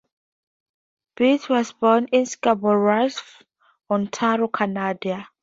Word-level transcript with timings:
Beard 1.15 1.47
was 1.47 1.73
born 1.73 2.05
in 2.07 2.25
Scarborough, 2.25 3.07
Ontario, 3.91 4.47
Canada. 4.47 5.27